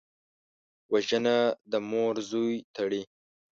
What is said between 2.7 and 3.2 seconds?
تړي